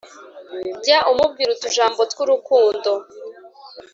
jya 0.83 0.99
umubwira 1.11 1.49
utujambo 1.53 2.01
tw’urukundo, 2.11 2.89